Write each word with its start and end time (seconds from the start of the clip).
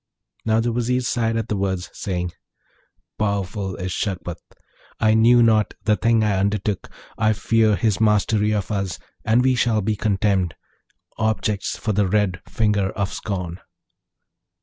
Now, 0.45 0.59
the 0.59 0.71
Vizier 0.71 1.01
sighed 1.01 1.37
at 1.37 1.47
the 1.47 1.55
words, 1.55 1.91
saying, 1.93 2.31
'Powerful 3.19 3.75
is 3.75 3.91
Shagpat. 3.91 4.37
I 4.99 5.13
knew 5.13 5.43
not 5.43 5.75
the 5.83 5.95
thing 5.95 6.23
I 6.23 6.37
undertook. 6.39 6.89
I 7.19 7.33
fear 7.33 7.75
his 7.75 8.01
mastery 8.01 8.51
of 8.51 8.71
us, 8.71 8.97
and 9.25 9.43
we 9.43 9.53
shall 9.53 9.81
be 9.81 9.95
contemned 9.95 10.55
objects 11.19 11.77
for 11.77 11.93
the 11.93 12.07
red 12.07 12.41
finger 12.49 12.89
of 12.93 13.13
scorn.' 13.13 13.59